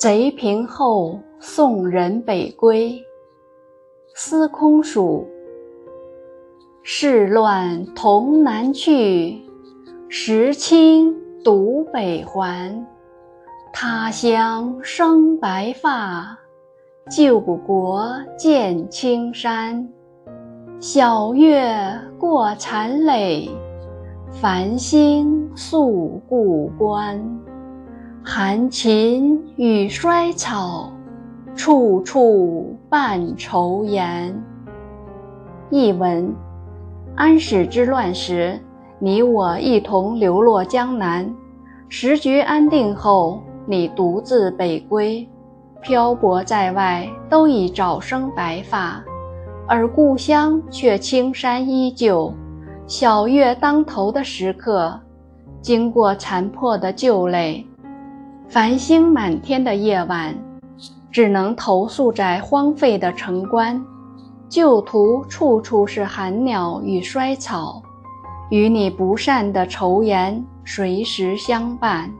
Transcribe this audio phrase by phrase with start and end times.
[0.00, 2.98] 贼平后，送人北归。
[4.14, 5.28] 司空曙。
[6.82, 9.42] 世乱同南去，
[10.08, 12.82] 时清独北还。
[13.74, 16.34] 他乡生白发，
[17.10, 19.86] 旧国见青山。
[20.80, 21.68] 晓月
[22.18, 23.50] 过残垒，
[24.32, 27.22] 繁星宿故关。
[28.22, 30.92] 寒禽与衰草，
[31.56, 34.38] 处处伴愁颜。
[35.70, 36.30] 译文：
[37.16, 38.60] 安史之乱时，
[38.98, 41.34] 你我一同流落江南，
[41.88, 43.42] 时局安定后。
[43.66, 45.28] 你独自北归，
[45.80, 49.00] 漂泊在外，都已早生白发，
[49.68, 52.32] 而故乡却青山依旧。
[52.88, 54.98] 晓月当头的时刻，
[55.60, 57.64] 经过残破的旧垒，
[58.50, 60.34] 繁星满天的夜晚，
[61.12, 63.80] 只能投宿在荒废的城关。
[64.48, 67.80] 旧途处处是寒鸟与衰草，
[68.50, 72.12] 与你不善的愁颜随时相伴。